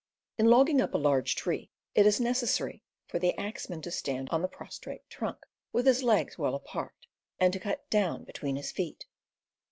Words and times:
In 0.39 0.47
logging 0.47 0.81
up 0.81 0.95
a 0.95 0.97
large 0.97 1.35
tree 1.35 1.69
it 1.93 2.07
is 2.07 2.19
necessary 2.19 2.81
for 3.07 3.19
the 3.19 3.37
axe 3.39 3.69
man 3.69 3.83
to 3.83 3.91
stand 3.91 4.31
on 4.31 4.41
the 4.41 4.47
prostrate 4.47 5.07
trunk, 5.11 5.43
with 5.73 5.85
his 5.85 6.01
legs 6.01 6.39
well 6.39 6.55
apart, 6.55 7.05
and 7.39 7.53
to 7.53 7.59
cut 7.59 7.87
down 7.91 8.23
between 8.23 8.55
his 8.55 8.71
feet. 8.71 9.05